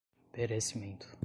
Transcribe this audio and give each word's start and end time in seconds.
perecimento 0.33 1.17